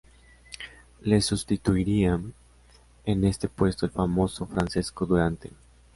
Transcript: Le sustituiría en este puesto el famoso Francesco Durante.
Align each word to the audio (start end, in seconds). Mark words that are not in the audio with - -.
Le 1.03 1.21
sustituiría 1.21 2.19
en 3.05 3.23
este 3.23 3.47
puesto 3.49 3.85
el 3.85 3.91
famoso 3.91 4.47
Francesco 4.47 5.05
Durante. 5.05 5.51